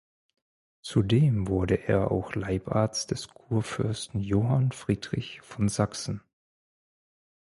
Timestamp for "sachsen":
5.69-6.21